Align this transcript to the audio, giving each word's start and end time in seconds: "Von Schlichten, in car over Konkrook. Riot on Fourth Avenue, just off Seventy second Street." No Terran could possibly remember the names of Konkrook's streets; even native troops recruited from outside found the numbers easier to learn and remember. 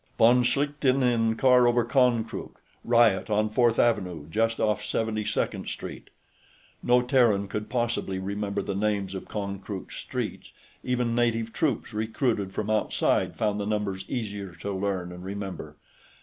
"Von 0.17 0.41
Schlichten, 0.41 1.03
in 1.03 1.35
car 1.35 1.67
over 1.67 1.85
Konkrook. 1.85 2.59
Riot 2.83 3.29
on 3.29 3.51
Fourth 3.51 3.77
Avenue, 3.77 4.25
just 4.31 4.59
off 4.59 4.83
Seventy 4.83 5.23
second 5.23 5.67
Street." 5.69 6.09
No 6.81 7.03
Terran 7.03 7.47
could 7.47 7.69
possibly 7.69 8.17
remember 8.17 8.63
the 8.63 8.73
names 8.73 9.13
of 9.13 9.25
Konkrook's 9.27 9.97
streets; 9.97 10.53
even 10.83 11.13
native 11.13 11.53
troops 11.53 11.93
recruited 11.93 12.51
from 12.51 12.67
outside 12.67 13.35
found 13.35 13.59
the 13.59 13.67
numbers 13.67 14.03
easier 14.07 14.55
to 14.55 14.71
learn 14.71 15.11
and 15.11 15.23
remember. 15.23 15.75